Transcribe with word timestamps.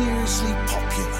seriously 0.00 0.54
popular. 0.66 1.19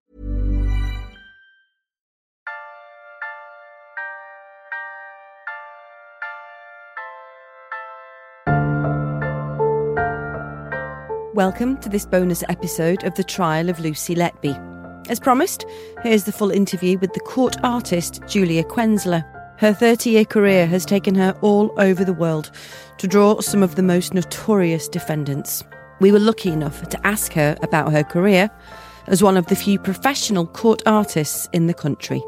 Welcome 11.41 11.77
to 11.77 11.89
this 11.89 12.05
bonus 12.05 12.43
episode 12.49 13.03
of 13.03 13.15
the 13.15 13.23
trial 13.23 13.67
of 13.67 13.79
Lucy 13.79 14.13
Letby. 14.13 14.55
As 15.09 15.19
promised, 15.19 15.65
here's 16.03 16.25
the 16.25 16.31
full 16.31 16.51
interview 16.51 16.99
with 16.99 17.13
the 17.13 17.19
court 17.21 17.55
artist 17.63 18.21
Julia 18.27 18.63
Quenzler. 18.63 19.25
Her 19.57 19.73
30 19.73 20.11
year 20.11 20.23
career 20.23 20.67
has 20.67 20.85
taken 20.85 21.15
her 21.15 21.35
all 21.41 21.73
over 21.79 22.05
the 22.05 22.13
world 22.13 22.51
to 22.99 23.07
draw 23.07 23.41
some 23.41 23.63
of 23.63 23.73
the 23.73 23.81
most 23.81 24.13
notorious 24.13 24.87
defendants. 24.87 25.63
We 25.99 26.11
were 26.11 26.19
lucky 26.19 26.51
enough 26.51 26.87
to 26.89 27.07
ask 27.07 27.33
her 27.33 27.57
about 27.63 27.91
her 27.91 28.03
career 28.03 28.51
as 29.07 29.23
one 29.23 29.35
of 29.35 29.47
the 29.47 29.55
few 29.55 29.79
professional 29.79 30.45
court 30.45 30.83
artists 30.85 31.49
in 31.53 31.65
the 31.65 31.73
country. 31.73 32.21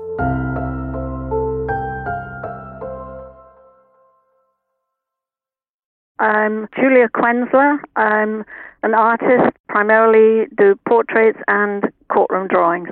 I'm 6.23 6.69
Julia 6.73 7.09
Quenzler. 7.09 7.79
I'm 7.97 8.45
an 8.81 8.93
artist, 8.93 9.57
primarily 9.67 10.47
do 10.57 10.79
portraits 10.87 11.37
and 11.49 11.83
courtroom 12.07 12.47
drawings. 12.47 12.87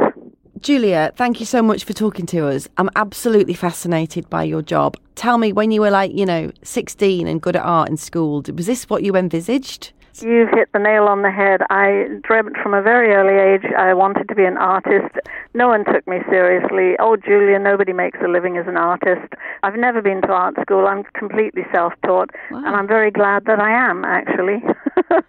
Julia, 0.59 1.13
thank 1.15 1.39
you 1.39 1.45
so 1.45 1.61
much 1.61 1.85
for 1.85 1.93
talking 1.93 2.25
to 2.25 2.47
us. 2.49 2.67
I'm 2.77 2.89
absolutely 2.97 3.53
fascinated 3.53 4.29
by 4.29 4.43
your 4.43 4.61
job. 4.61 4.97
Tell 5.15 5.37
me, 5.37 5.53
when 5.53 5.71
you 5.71 5.79
were 5.79 5.91
like, 5.91 6.11
you 6.13 6.25
know, 6.25 6.51
16 6.63 7.25
and 7.25 7.41
good 7.41 7.55
at 7.55 7.63
art 7.63 7.87
in 7.87 7.95
school, 7.95 8.43
was 8.53 8.65
this 8.65 8.89
what 8.89 9.01
you 9.01 9.15
envisaged? 9.15 9.93
You've 10.19 10.49
hit 10.49 10.69
the 10.73 10.79
nail 10.79 11.05
on 11.05 11.21
the 11.21 11.31
head. 11.31 11.61
I 11.69 12.07
dreamt 12.23 12.57
from 12.61 12.73
a 12.73 12.81
very 12.81 13.13
early 13.13 13.39
age 13.39 13.71
I 13.77 13.93
wanted 13.93 14.27
to 14.29 14.35
be 14.35 14.43
an 14.45 14.57
artist. 14.57 15.15
No 15.53 15.67
one 15.69 15.85
took 15.85 16.05
me 16.07 16.17
seriously. 16.29 16.95
Oh, 16.99 17.15
Julia, 17.15 17.59
nobody 17.59 17.93
makes 17.93 18.19
a 18.23 18.27
living 18.27 18.57
as 18.57 18.67
an 18.67 18.77
artist. 18.77 19.33
I've 19.63 19.75
never 19.75 20.01
been 20.01 20.21
to 20.23 20.31
art 20.31 20.55
school. 20.61 20.87
I'm 20.87 21.03
completely 21.13 21.63
self 21.73 21.93
taught, 22.05 22.29
wow. 22.51 22.63
and 22.65 22.75
I'm 22.75 22.87
very 22.87 23.11
glad 23.11 23.45
that 23.45 23.59
I 23.59 23.71
am, 23.71 24.03
actually. 24.05 24.63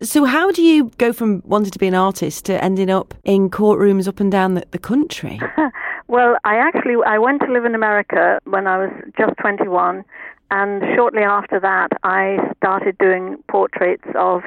So, 0.00 0.24
how 0.24 0.52
do 0.52 0.62
you 0.62 0.92
go 0.98 1.12
from 1.12 1.42
wanting 1.44 1.72
to 1.72 1.78
be 1.78 1.88
an 1.88 1.94
artist 1.94 2.44
to 2.44 2.62
ending 2.62 2.88
up 2.88 3.14
in 3.24 3.50
courtrooms 3.50 4.06
up 4.06 4.20
and 4.20 4.30
down 4.30 4.54
the, 4.54 4.64
the 4.70 4.78
country? 4.78 5.40
well, 6.06 6.36
I 6.44 6.54
actually 6.54 6.94
I 7.04 7.18
went 7.18 7.40
to 7.40 7.50
live 7.52 7.64
in 7.64 7.74
America 7.74 8.38
when 8.44 8.68
I 8.68 8.78
was 8.78 8.90
just 9.18 9.32
21, 9.40 10.04
and 10.50 10.82
shortly 10.96 11.22
after 11.22 11.60
that, 11.60 11.88
I 12.02 12.38
started 12.56 12.96
doing 12.98 13.36
portraits 13.48 14.06
of 14.14 14.42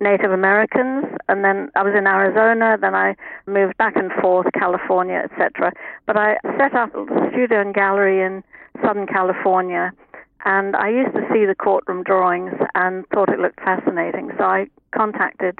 Native 0.00 0.30
Americans, 0.30 1.06
and 1.28 1.44
then 1.44 1.70
I 1.74 1.82
was 1.82 1.94
in 1.96 2.06
Arizona. 2.06 2.76
Then 2.80 2.94
I 2.94 3.16
moved 3.46 3.76
back 3.78 3.96
and 3.96 4.12
forth, 4.20 4.46
California, 4.52 5.22
etc. 5.24 5.72
But 6.06 6.16
I 6.16 6.36
set 6.58 6.74
up 6.74 6.94
a 6.94 7.30
studio 7.32 7.60
and 7.60 7.74
gallery 7.74 8.22
in 8.22 8.44
Southern 8.82 9.06
California 9.06 9.92
and 10.46 10.76
I 10.76 10.88
used 10.88 11.12
to 11.14 11.26
see 11.32 11.44
the 11.44 11.56
courtroom 11.56 12.04
drawings 12.04 12.54
and 12.76 13.04
thought 13.08 13.28
it 13.28 13.40
looked 13.40 13.60
fascinating. 13.60 14.30
So 14.38 14.44
I 14.44 14.68
contacted 14.94 15.58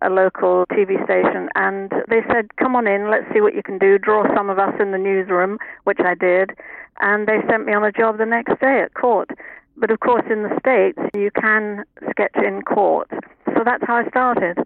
a 0.00 0.08
local 0.08 0.64
TV 0.72 0.96
station 1.04 1.50
and 1.54 1.92
they 2.08 2.22
said, 2.32 2.56
Come 2.56 2.74
on 2.74 2.86
in, 2.86 3.10
let's 3.10 3.26
see 3.32 3.42
what 3.42 3.54
you 3.54 3.62
can 3.62 3.78
do. 3.78 3.98
Draw 3.98 4.34
some 4.34 4.48
of 4.48 4.58
us 4.58 4.74
in 4.80 4.90
the 4.90 4.98
newsroom, 4.98 5.58
which 5.84 6.00
I 6.00 6.14
did. 6.14 6.52
And 7.02 7.28
they 7.28 7.38
sent 7.48 7.66
me 7.66 7.74
on 7.74 7.84
a 7.84 7.92
job 7.92 8.18
the 8.18 8.26
next 8.26 8.58
day 8.60 8.80
at 8.82 8.94
court. 8.94 9.28
But 9.76 9.90
of 9.90 10.00
course, 10.00 10.24
in 10.30 10.42
the 10.42 10.56
States, 10.60 10.98
you 11.14 11.30
can 11.38 11.84
sketch 12.10 12.36
in 12.36 12.62
court. 12.62 13.10
So 13.54 13.62
that's 13.64 13.84
how 13.86 13.96
I 13.96 14.08
started. 14.08 14.58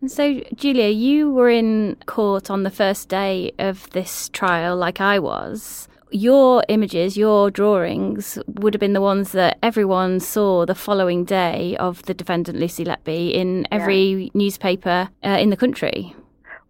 And 0.00 0.10
so, 0.10 0.40
Julia, 0.54 0.88
you 0.88 1.30
were 1.30 1.50
in 1.50 1.96
court 2.06 2.50
on 2.50 2.62
the 2.62 2.70
first 2.70 3.08
day 3.08 3.52
of 3.58 3.88
this 3.90 4.28
trial, 4.30 4.76
like 4.76 5.00
I 5.00 5.18
was 5.18 5.88
your 6.10 6.64
images, 6.68 7.16
your 7.16 7.50
drawings 7.50 8.38
would 8.46 8.74
have 8.74 8.80
been 8.80 8.92
the 8.92 9.00
ones 9.00 9.32
that 9.32 9.58
everyone 9.62 10.20
saw 10.20 10.66
the 10.66 10.74
following 10.74 11.24
day 11.24 11.76
of 11.76 12.02
the 12.02 12.14
defendant 12.14 12.58
Lucy 12.58 12.84
Letby 12.84 13.32
in 13.32 13.66
every 13.70 14.24
yeah. 14.24 14.28
newspaper 14.34 15.08
uh, 15.24 15.28
in 15.40 15.50
the 15.50 15.56
country. 15.56 16.14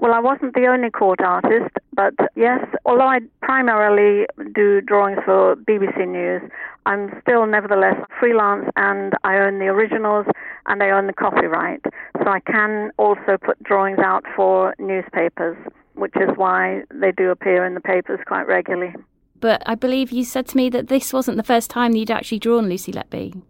Well, 0.01 0.15
I 0.15 0.19
wasn't 0.19 0.55
the 0.55 0.67
only 0.67 0.91
court 0.91 1.21
artist, 1.21 1.77
but 1.93 2.15
yes, 2.35 2.65
although 2.87 3.07
I 3.07 3.21
primarily 3.43 4.25
do 4.55 4.81
drawings 4.81 5.19
for 5.27 5.57
BBC 5.57 6.09
News, 6.09 6.41
I'm 6.87 7.21
still 7.21 7.47
nevertheless 7.47 7.97
freelance 8.19 8.65
and 8.77 9.13
I 9.25 9.37
own 9.37 9.59
the 9.59 9.67
originals 9.67 10.25
and 10.65 10.83
I 10.83 10.89
own 10.89 11.07
the 11.07 11.13
copyright. 11.13 11.85
So 12.17 12.31
I 12.31 12.41
can 12.41 12.93
also 12.97 13.37
put 13.45 13.63
drawings 13.63 13.99
out 13.99 14.25
for 14.35 14.75
newspapers, 14.79 15.59
which 15.97 16.17
is 16.17 16.31
why 16.35 16.83
they 16.95 17.13
do 17.13 17.29
appear 17.29 17.67
in 17.67 17.75
the 17.75 17.81
papers 17.81 18.21
quite 18.27 18.47
regularly. 18.47 18.95
But 19.39 19.63
I 19.67 19.75
believe 19.75 20.13
you 20.13 20.25
said 20.25 20.47
to 20.49 20.57
me 20.57 20.71
that 20.71 20.89
this 20.89 21.13
wasn't 21.13 21.37
the 21.37 21.43
first 21.43 21.69
time 21.69 21.93
that 21.93 21.99
you'd 21.99 22.11
actually 22.11 22.39
drawn 22.39 22.71
Lucy 22.71 22.91
Letby. 22.91 23.43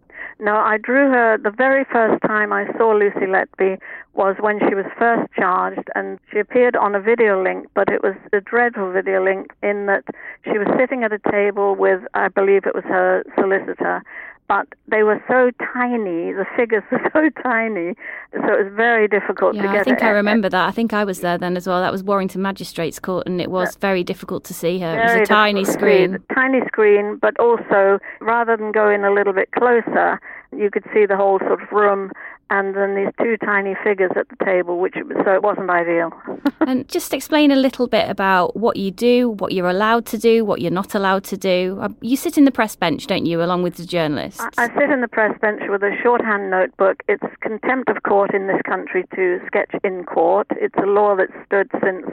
No, 0.43 0.55
I 0.55 0.79
drew 0.79 1.11
her 1.11 1.37
the 1.37 1.51
very 1.51 1.85
first 1.85 2.19
time 2.23 2.51
I 2.51 2.65
saw 2.75 2.93
Lucy 2.93 3.27
Letby 3.27 3.77
was 4.15 4.35
when 4.39 4.57
she 4.67 4.73
was 4.73 4.87
first 4.97 5.31
charged, 5.33 5.87
and 5.93 6.17
she 6.31 6.39
appeared 6.39 6.75
on 6.75 6.95
a 6.95 6.99
video 6.99 7.43
link, 7.43 7.67
but 7.75 7.89
it 7.89 8.01
was 8.01 8.15
a 8.33 8.41
dreadful 8.41 8.91
video 8.91 9.23
link 9.23 9.51
in 9.61 9.85
that 9.85 10.03
she 10.43 10.57
was 10.57 10.67
sitting 10.79 11.03
at 11.03 11.13
a 11.13 11.19
table 11.31 11.75
with, 11.75 12.01
I 12.15 12.27
believe 12.27 12.65
it 12.65 12.73
was 12.73 12.83
her 12.85 13.23
solicitor, 13.39 14.01
but 14.51 14.67
they 14.89 15.01
were 15.01 15.23
so 15.29 15.49
tiny. 15.73 16.33
The 16.33 16.45
figures 16.57 16.83
were 16.91 16.99
so 17.13 17.29
tiny, 17.41 17.95
so 18.33 18.53
it 18.53 18.65
was 18.65 18.73
very 18.75 19.07
difficult 19.07 19.55
yeah, 19.55 19.61
to 19.61 19.67
get. 19.69 19.79
I 19.79 19.83
think. 19.85 20.03
I 20.03 20.09
remember 20.09 20.49
that. 20.49 20.67
I 20.67 20.71
think 20.71 20.91
I 20.91 21.05
was 21.05 21.21
there 21.21 21.37
then 21.37 21.55
as 21.55 21.67
well. 21.67 21.79
That 21.79 21.91
was 21.93 22.03
Warrington 22.03 22.41
Magistrates 22.41 22.99
Court, 22.99 23.25
and 23.25 23.39
it 23.39 23.49
was 23.49 23.77
very 23.77 24.03
difficult 24.03 24.43
to 24.45 24.53
see 24.53 24.77
her. 24.79 24.99
It 24.99 25.03
was 25.03 25.21
a 25.21 25.25
tiny 25.25 25.63
screen. 25.63 26.17
Tiny 26.35 26.59
screen, 26.67 27.17
but 27.21 27.39
also 27.39 27.99
rather 28.19 28.57
than 28.57 28.73
go 28.73 28.89
in 28.89 29.05
a 29.05 29.13
little 29.13 29.31
bit 29.31 29.49
closer, 29.53 30.19
you 30.53 30.69
could 30.69 30.83
see 30.93 31.05
the 31.05 31.15
whole 31.15 31.39
sort 31.39 31.61
of 31.61 31.71
room 31.71 32.11
and 32.51 32.75
then 32.75 32.95
these 32.95 33.13
two 33.17 33.37
tiny 33.37 33.75
figures 33.81 34.11
at 34.17 34.27
the 34.27 34.35
table, 34.43 34.77
which 34.77 34.93
so 34.93 35.31
it 35.31 35.41
wasn't 35.41 35.69
ideal. 35.69 36.11
and 36.59 36.87
just 36.89 37.13
explain 37.13 37.49
a 37.49 37.55
little 37.55 37.87
bit 37.87 38.09
about 38.09 38.57
what 38.57 38.75
you 38.75 38.91
do, 38.91 39.29
what 39.29 39.53
you're 39.53 39.69
allowed 39.69 40.05
to 40.07 40.17
do, 40.17 40.43
what 40.43 40.59
you're 40.59 40.69
not 40.69 40.93
allowed 40.93 41.23
to 41.23 41.37
do. 41.37 41.79
Uh, 41.81 41.87
you 42.01 42.17
sit 42.17 42.37
in 42.37 42.43
the 42.43 42.51
press 42.51 42.75
bench, 42.75 43.07
don't 43.07 43.25
you, 43.25 43.41
along 43.41 43.63
with 43.63 43.75
the 43.75 43.85
journalists? 43.85 44.41
I, 44.41 44.65
I 44.65 44.67
sit 44.77 44.89
in 44.89 44.99
the 44.99 45.07
press 45.07 45.33
bench 45.39 45.61
with 45.69 45.81
a 45.81 45.95
shorthand 46.03 46.51
notebook. 46.51 47.03
It's 47.07 47.23
contempt 47.39 47.89
of 47.89 48.03
court 48.03 48.33
in 48.33 48.47
this 48.47 48.61
country 48.67 49.05
to 49.15 49.39
sketch 49.47 49.73
in 49.85 50.03
court. 50.03 50.47
It's 50.51 50.75
a 50.77 50.85
law 50.85 51.15
that's 51.15 51.31
stood 51.45 51.71
since 51.81 52.05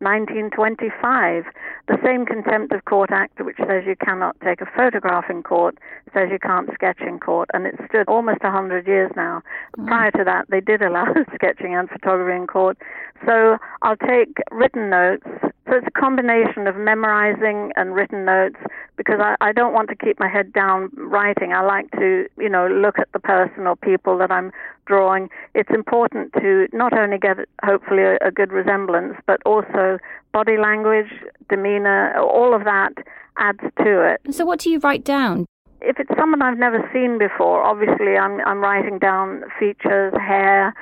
1925. 0.00 1.44
The 1.88 1.98
same 2.04 2.26
Contempt 2.26 2.72
of 2.72 2.84
Court 2.84 3.10
Act, 3.12 3.40
which 3.40 3.56
says 3.58 3.84
you 3.86 3.96
cannot 3.96 4.36
take 4.40 4.60
a 4.60 4.66
photograph 4.76 5.30
in 5.30 5.42
court, 5.42 5.78
says 6.12 6.28
you 6.30 6.38
can't 6.38 6.68
sketch 6.74 7.00
in 7.00 7.18
court, 7.18 7.50
and 7.54 7.66
it's 7.66 7.78
stood 7.88 8.08
almost 8.08 8.42
100 8.42 8.86
years 8.86 9.10
now. 9.16 9.42
Mm. 9.78 9.86
Prior 9.86 10.10
to 10.12 10.24
that, 10.24 10.46
they 10.48 10.60
did 10.60 10.82
allow 10.82 11.06
sketching 11.34 11.74
and 11.74 11.88
photography 11.88 12.36
in 12.36 12.46
court. 12.46 12.78
So 13.26 13.58
I'll 13.82 13.96
take 13.96 14.38
written 14.50 14.90
notes. 14.90 15.26
So 15.66 15.76
it's 15.76 15.86
a 15.86 16.00
combination 16.00 16.66
of 16.66 16.76
memorizing 16.76 17.72
and 17.76 17.94
written 17.94 18.26
notes 18.26 18.56
because 18.96 19.18
I, 19.20 19.34
I 19.40 19.52
don't 19.52 19.72
want 19.72 19.88
to 19.88 19.96
keep 19.96 20.20
my 20.20 20.28
head 20.28 20.52
down 20.52 20.90
writing. 20.94 21.52
I 21.52 21.62
like 21.62 21.90
to, 21.92 22.26
you 22.36 22.48
know, 22.50 22.66
look 22.66 22.98
at 22.98 23.10
the 23.12 23.18
person 23.18 23.66
or 23.66 23.74
people 23.76 24.18
that 24.18 24.30
I'm 24.30 24.52
drawing. 24.86 25.30
It's 25.54 25.70
important 25.70 26.34
to 26.34 26.68
not 26.72 26.92
only 26.96 27.18
get 27.18 27.38
hopefully 27.64 28.02
a, 28.02 28.18
a 28.26 28.30
good 28.30 28.52
resemblance, 28.52 29.14
but 29.26 29.40
also 29.46 29.98
body 30.32 30.58
language, 30.58 31.10
demeanor, 31.48 32.18
all 32.18 32.54
of 32.54 32.64
that 32.64 32.92
adds 33.38 33.60
to 33.78 34.14
it. 34.14 34.34
So 34.34 34.44
what 34.44 34.60
do 34.60 34.70
you 34.70 34.78
write 34.80 35.04
down? 35.04 35.46
If 35.80 35.98
it's 35.98 36.10
someone 36.18 36.42
I've 36.42 36.58
never 36.58 36.88
seen 36.92 37.18
before, 37.18 37.62
obviously 37.62 38.16
I'm 38.16 38.40
I'm 38.46 38.60
writing 38.60 38.98
down 38.98 39.44
features, 39.58 40.14
hair, 40.14 40.72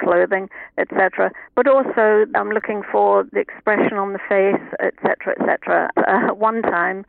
clothing, 0.00 0.48
etc. 0.78 1.30
But 1.54 1.66
also, 1.66 2.26
I'm 2.34 2.50
looking 2.50 2.82
for 2.90 3.24
the 3.32 3.40
expression 3.40 3.94
on 3.98 4.12
the 4.12 4.18
face, 4.28 4.62
etc., 4.80 5.34
etc. 5.40 5.90
Uh, 5.96 6.34
one 6.34 6.62
time, 6.62 7.04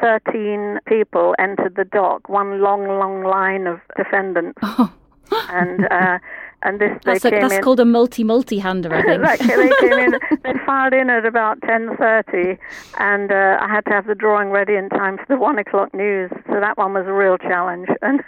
13 0.00 0.78
people 0.86 1.34
entered 1.38 1.76
the 1.76 1.84
dock, 1.84 2.28
one 2.28 2.60
long, 2.60 2.86
long 2.86 3.22
line 3.24 3.66
of 3.66 3.80
defendants. 3.96 4.58
Oh. 4.62 4.92
and 5.50 5.86
uh, 5.90 6.18
and 6.62 6.80
this 6.80 6.90
that's, 7.04 7.22
they 7.22 7.28
a, 7.28 7.32
came 7.32 7.40
that's 7.42 7.54
in, 7.54 7.62
called 7.62 7.80
a 7.80 7.84
multi 7.84 8.24
multi 8.24 8.58
hander, 8.58 8.92
I 8.92 9.02
think. 9.06 9.22
right, 9.22 9.38
they 9.38 9.70
came 9.80 9.98
in. 9.98 10.18
They 10.44 10.52
filed 10.64 10.92
in 10.92 11.10
at 11.10 11.26
about 11.26 11.60
ten 11.62 11.96
thirty, 11.96 12.58
and 12.98 13.30
uh, 13.30 13.58
I 13.60 13.68
had 13.68 13.84
to 13.86 13.90
have 13.90 14.06
the 14.06 14.14
drawing 14.14 14.50
ready 14.50 14.74
in 14.74 14.88
time 14.88 15.18
for 15.18 15.26
the 15.28 15.36
one 15.36 15.58
o'clock 15.58 15.92
news. 15.94 16.30
So 16.46 16.60
that 16.60 16.76
one 16.76 16.94
was 16.94 17.06
a 17.06 17.12
real 17.12 17.38
challenge. 17.38 17.88
And 18.02 18.22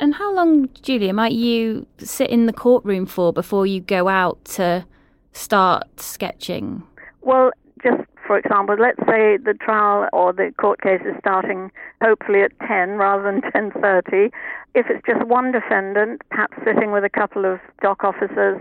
and 0.00 0.14
how 0.14 0.32
long, 0.34 0.68
Julia, 0.82 1.14
might 1.14 1.32
you 1.32 1.86
sit 1.98 2.28
in 2.30 2.46
the 2.46 2.52
courtroom 2.52 3.06
for 3.06 3.32
before 3.32 3.66
you 3.66 3.80
go 3.80 4.08
out 4.08 4.44
to 4.56 4.84
start 5.32 5.98
sketching? 5.98 6.82
Well, 7.22 7.50
just 7.82 8.02
for 8.28 8.38
example, 8.38 8.76
let's 8.78 9.00
say 9.08 9.38
the 9.38 9.54
trial 9.58 10.06
or 10.12 10.34
the 10.34 10.52
court 10.60 10.82
case 10.82 11.00
is 11.00 11.16
starting 11.18 11.72
hopefully 12.02 12.42
at 12.42 12.52
10 12.68 12.90
rather 12.98 13.22
than 13.24 13.40
10:30. 13.52 14.30
If 14.74 14.86
it's 14.90 15.04
just 15.06 15.26
one 15.26 15.50
defendant, 15.50 16.20
perhaps 16.30 16.58
sitting 16.62 16.92
with 16.92 17.04
a 17.04 17.08
couple 17.08 17.46
of 17.46 17.58
dock 17.80 18.04
officers, 18.04 18.60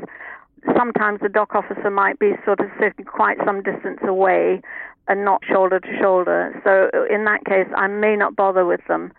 sometimes 0.76 1.20
the 1.22 1.28
dock 1.28 1.54
officer 1.54 1.92
might 1.92 2.18
be 2.18 2.32
sort 2.46 2.62
of 2.62 2.68
sitting 2.80 3.04
quite 3.04 3.38
some 3.46 3.62
distance 3.62 4.00
away 4.04 4.62
and 5.10 5.26
not 5.26 5.44
shoulder 5.46 5.82
to 5.82 5.98
shoulder. 6.00 6.40
So 6.64 6.90
in 7.14 7.26
that 7.26 7.44
case, 7.44 7.68
I 7.76 7.88
may 7.88 8.16
not 8.16 8.38
bother 8.38 8.66
with 8.66 8.82
them. 8.88 9.12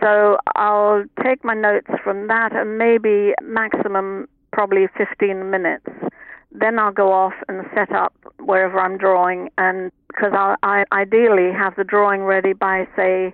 So 0.00 0.36
I'll 0.56 1.04
take 1.24 1.42
my 1.42 1.54
notes 1.54 1.90
from 2.04 2.28
that 2.28 2.54
and 2.54 2.76
maybe 2.76 3.32
maximum 3.42 4.28
probably 4.52 4.88
15 4.96 5.50
minutes. 5.50 5.86
Then 6.52 6.78
I'll 6.78 6.92
go 6.92 7.12
off 7.12 7.34
and 7.48 7.64
set 7.74 7.90
up 7.92 8.12
wherever 8.50 8.80
I'm 8.80 8.98
drawing, 8.98 9.48
and 9.56 9.92
because 10.08 10.32
I 10.34 10.84
ideally 10.92 11.52
have 11.52 11.76
the 11.76 11.84
drawing 11.84 12.22
ready 12.22 12.52
by 12.52 12.88
say 12.96 13.32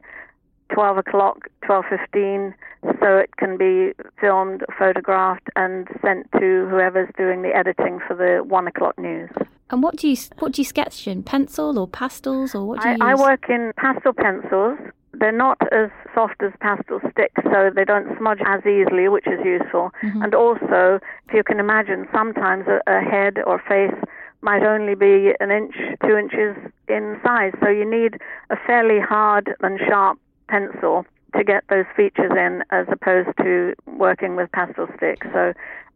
12 0.75 0.99
o'clock, 0.99 1.49
12:15, 1.65 2.53
so 3.01 3.17
it 3.17 3.31
can 3.39 3.57
be 3.57 3.93
filmed, 4.21 4.63
photographed, 4.79 5.49
and 5.57 5.89
sent 6.03 6.31
to 6.33 6.69
whoever's 6.71 7.09
doing 7.17 7.41
the 7.43 7.57
editing 7.57 7.99
for 8.07 8.15
the 8.15 8.45
one 8.45 8.67
o'clock 8.69 8.99
news. 8.99 9.31
And 9.71 9.83
what 9.83 9.97
do 9.97 10.09
you 10.09 10.17
what 10.39 10.53
do 10.53 10.61
you 10.61 10.67
sketch 10.67 11.09
in 11.09 11.23
pencil 11.23 11.79
or 11.79 11.89
pastels 11.89 12.55
or 12.55 12.67
what 12.69 12.83
do 12.83 12.89
you 12.89 12.97
I, 13.01 13.13
use? 13.13 13.21
I 13.21 13.23
work 13.29 13.49
in 13.49 13.73
pastel 13.77 14.13
pencils. 14.13 14.79
They're 15.19 15.33
not 15.33 15.57
as 15.73 15.89
soft 16.15 16.43
as 16.43 16.53
pastel 16.61 17.01
sticks, 17.11 17.43
so 17.45 17.71
they 17.75 17.87
don't 17.87 18.07
smudge 18.19 18.41
as 18.45 18.61
easily, 18.67 19.09
which 19.09 19.27
is 19.27 19.41
useful. 19.43 19.91
Mm-hmm. 20.05 20.23
And 20.23 20.35
also, 20.35 21.01
if 21.27 21.33
you 21.33 21.43
can 21.43 21.59
imagine, 21.59 22.07
sometimes 22.13 22.67
a, 22.69 22.79
a 22.87 23.01
head 23.01 23.39
or 23.47 23.59
face 23.67 23.99
might 24.43 24.63
only 24.63 24.95
be 24.95 25.33
an 25.41 25.51
inch, 25.51 25.75
two 26.05 26.17
inches 26.17 26.57
in 26.89 27.21
size, 27.25 27.53
so 27.63 27.69
you 27.69 27.89
need 27.89 28.21
a 28.51 28.57
fairly 28.67 29.01
hard 29.01 29.55
and 29.61 29.79
sharp 29.89 30.19
pencil 30.49 31.05
to 31.37 31.45
get 31.45 31.65
those 31.69 31.85
features 31.97 32.33
in, 32.37 32.63
as 32.71 32.87
opposed 32.91 33.37
to 33.39 33.75
working 33.87 34.37
with 34.37 34.51
pastel 34.53 34.87
sticks. 34.97 35.27
So 35.33 35.53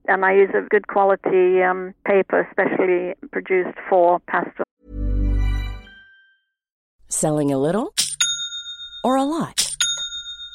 and 0.08 0.25
I 0.25 0.32
use 0.32 0.50
a 0.54 0.62
good 0.69 0.88
quality 0.88 1.62
um, 1.62 1.94
paper, 2.04 2.48
specially 2.50 3.14
produced 3.31 3.76
for 3.88 4.19
pastel. 4.20 4.64
Selling 7.08 7.52
a 7.52 7.58
little 7.58 7.94
or 9.04 9.16
a 9.16 9.25
lot? 9.25 9.69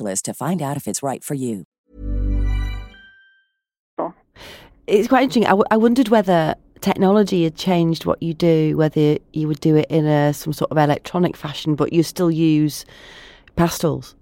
specialist 0.00 0.24
to 0.24 0.34
find 0.34 0.62
out 0.62 0.76
if 0.76 0.88
it's 0.88 1.02
right 1.02 1.22
for 1.22 1.34
you. 1.34 1.64
It's 4.86 5.06
quite 5.06 5.22
interesting. 5.22 5.44
I, 5.44 5.50
w- 5.50 5.64
I 5.70 5.76
wondered 5.76 6.08
whether 6.08 6.56
technology 6.80 7.44
had 7.44 7.54
changed 7.54 8.06
what 8.06 8.20
you 8.20 8.34
do, 8.34 8.76
whether 8.76 9.18
you 9.32 9.46
would 9.46 9.60
do 9.60 9.76
it 9.76 9.86
in 9.88 10.04
a 10.06 10.32
some 10.32 10.52
sort 10.52 10.70
of 10.72 10.78
electronic 10.78 11.36
fashion, 11.36 11.76
but 11.76 11.92
you 11.92 12.02
still 12.02 12.30
use 12.30 12.84
pastels. 13.54 14.16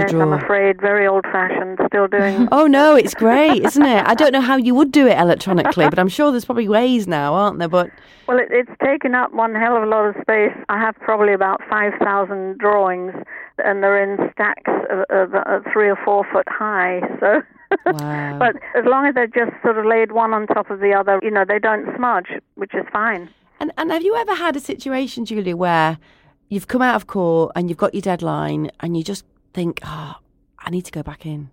Yes, 0.00 0.10
draw. 0.10 0.22
I'm 0.22 0.32
afraid 0.32 0.80
very 0.80 1.06
old-fashioned. 1.06 1.78
Still 1.86 2.08
doing. 2.08 2.48
Oh 2.52 2.66
no, 2.66 2.94
it's 2.96 3.14
great, 3.14 3.64
isn't 3.64 3.84
it? 3.84 4.06
I 4.06 4.14
don't 4.14 4.32
know 4.32 4.40
how 4.40 4.56
you 4.56 4.74
would 4.74 4.92
do 4.92 5.06
it 5.06 5.18
electronically, 5.18 5.88
but 5.88 5.98
I'm 5.98 6.08
sure 6.08 6.30
there's 6.30 6.44
probably 6.44 6.68
ways 6.68 7.06
now, 7.06 7.34
aren't 7.34 7.58
there? 7.58 7.68
But 7.68 7.90
Well, 8.28 8.38
it, 8.38 8.48
it's 8.50 8.70
taken 8.82 9.14
up 9.14 9.32
one 9.32 9.54
hell 9.54 9.76
of 9.76 9.82
a 9.82 9.86
lot 9.86 10.04
of 10.04 10.14
space. 10.22 10.52
I 10.68 10.78
have 10.78 10.94
probably 10.96 11.32
about 11.32 11.60
5,000 11.68 12.58
drawings, 12.58 13.12
and 13.58 13.82
they're 13.82 14.02
in 14.02 14.30
stacks 14.32 14.70
of, 14.90 15.00
of, 15.10 15.34
of 15.34 15.64
three 15.72 15.88
or 15.90 15.96
four 16.04 16.24
foot 16.32 16.46
high. 16.48 17.00
So, 17.20 17.42
Wow. 17.86 18.38
but 18.38 18.56
as 18.78 18.84
long 18.86 19.06
as 19.06 19.14
they're 19.14 19.26
just 19.26 19.50
sort 19.62 19.78
of 19.78 19.84
laid 19.86 20.12
one 20.12 20.32
on 20.34 20.46
top 20.46 20.70
of 20.70 20.80
the 20.80 20.92
other, 20.94 21.18
you 21.22 21.30
know, 21.30 21.44
they 21.46 21.58
don't 21.58 21.86
smudge, 21.96 22.28
which 22.54 22.74
is 22.74 22.84
fine. 22.92 23.28
And 23.60 23.72
and 23.78 23.90
have 23.90 24.02
you 24.02 24.14
ever 24.16 24.34
had 24.34 24.56
a 24.56 24.60
situation, 24.60 25.24
Julia, 25.24 25.56
where 25.56 25.98
you've 26.48 26.68
come 26.68 26.82
out 26.82 26.96
of 26.96 27.06
court 27.06 27.52
and 27.56 27.68
you've 27.68 27.78
got 27.78 27.94
your 27.94 28.02
deadline 28.02 28.70
and 28.80 28.96
you 28.96 29.02
just 29.02 29.24
think, 29.52 29.80
oh, 29.84 30.14
I 30.58 30.70
need 30.70 30.84
to 30.86 30.92
go 30.92 31.02
back 31.02 31.26
in. 31.26 31.50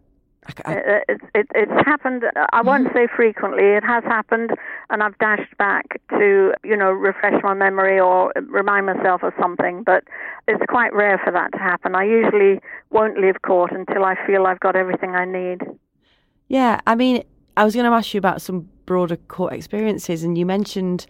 I, 0.47 0.53
I- 0.65 0.75
Uh, 0.77 0.99
It's 1.09 1.23
it, 1.35 1.47
it's 1.55 1.87
happened. 1.87 2.23
uh, 2.23 2.45
I 2.53 2.61
won't 2.61 2.87
say 2.93 3.07
frequently. 3.15 3.63
It 3.63 3.83
has 3.83 4.03
happened, 4.05 4.51
and 4.89 5.03
I've 5.03 5.17
dashed 5.19 5.55
back 5.57 5.85
to 6.11 6.53
you 6.63 6.77
know 6.77 6.91
refresh 6.91 7.41
my 7.43 7.53
memory 7.53 7.99
or 7.99 8.31
remind 8.47 8.85
myself 8.85 9.21
of 9.23 9.33
something. 9.39 9.83
But 9.83 10.03
it's 10.47 10.63
quite 10.69 10.93
rare 10.93 11.19
for 11.23 11.31
that 11.31 11.51
to 11.53 11.57
happen. 11.59 11.93
I 11.95 12.05
usually 12.05 12.59
won't 12.89 13.19
leave 13.19 13.41
court 13.41 13.71
until 13.71 14.03
I 14.05 14.15
feel 14.25 14.45
I've 14.45 14.59
got 14.61 14.75
everything 14.75 15.11
I 15.15 15.25
need. 15.25 15.59
yeah, 16.47 16.79
I 16.87 16.95
mean, 16.95 17.23
I 17.57 17.63
was 17.63 17.75
going 17.75 17.85
to 17.85 17.95
ask 17.95 18.13
you 18.13 18.17
about 18.17 18.41
some 18.41 18.67
broader 18.85 19.17
court 19.17 19.53
experiences, 19.53 20.23
and 20.23 20.35
you 20.37 20.45
mentioned 20.45 21.05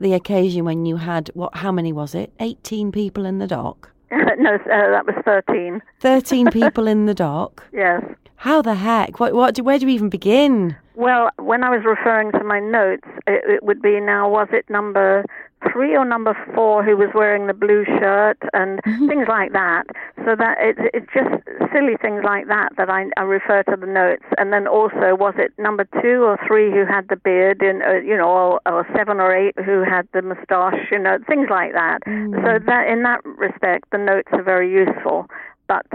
the 0.00 0.12
occasion 0.12 0.64
when 0.64 0.86
you 0.86 0.96
had 0.98 1.30
what? 1.34 1.56
How 1.56 1.72
many 1.72 1.92
was 1.92 2.14
it? 2.14 2.32
Eighteen 2.38 2.92
people 2.92 3.24
in 3.24 3.38
the 3.38 3.46
dock. 3.46 3.90
no, 4.38 4.54
uh, 4.54 4.58
that 4.66 5.06
was 5.06 5.14
thirteen. 5.24 5.82
Thirteen 6.00 6.46
people 6.50 6.86
in 6.86 7.06
the 7.06 7.14
dock. 7.14 7.64
Yes. 7.72 8.02
How 8.36 8.62
the 8.62 8.74
heck? 8.74 9.20
What? 9.20 9.34
What? 9.34 9.54
Do, 9.54 9.62
where 9.62 9.78
do 9.78 9.86
we 9.86 9.94
even 9.94 10.08
begin? 10.08 10.76
Well, 10.98 11.30
when 11.38 11.62
I 11.62 11.70
was 11.70 11.84
referring 11.86 12.32
to 12.32 12.42
my 12.42 12.58
notes, 12.58 13.06
it, 13.28 13.44
it 13.46 13.62
would 13.62 13.80
be 13.80 14.00
now, 14.00 14.28
was 14.28 14.48
it 14.50 14.68
number 14.68 15.24
three 15.72 15.94
or 15.96 16.04
number 16.04 16.36
four 16.56 16.82
who 16.82 16.96
was 16.96 17.10
wearing 17.14 17.46
the 17.46 17.54
blue 17.54 17.84
shirt 17.84 18.36
and 18.52 18.80
things 19.06 19.26
like 19.28 19.52
that. 19.52 19.84
So 20.26 20.34
that 20.34 20.58
it, 20.58 20.74
it's 20.92 21.06
just 21.14 21.30
silly 21.72 21.94
things 22.02 22.22
like 22.24 22.48
that 22.48 22.70
that 22.78 22.90
I, 22.90 23.06
I 23.16 23.22
refer 23.22 23.62
to 23.70 23.76
the 23.78 23.86
notes. 23.86 24.24
And 24.38 24.52
then 24.52 24.66
also, 24.66 25.14
was 25.14 25.34
it 25.38 25.52
number 25.56 25.86
two 26.02 26.26
or 26.26 26.36
three 26.48 26.72
who 26.72 26.84
had 26.84 27.06
the 27.06 27.16
beard, 27.16 27.62
in, 27.62 27.80
uh, 27.80 28.02
you 28.02 28.16
know, 28.16 28.58
or, 28.58 28.60
or 28.66 28.84
seven 28.96 29.20
or 29.20 29.32
eight 29.32 29.54
who 29.64 29.84
had 29.84 30.08
the 30.12 30.22
moustache, 30.22 30.90
you 30.90 30.98
know, 30.98 31.18
things 31.28 31.46
like 31.48 31.74
that. 31.74 32.02
So 32.06 32.58
that 32.66 32.88
in 32.90 33.04
that 33.04 33.24
respect, 33.24 33.86
the 33.92 33.98
notes 33.98 34.30
are 34.32 34.42
very 34.42 34.66
useful. 34.72 35.26
But 35.68 35.86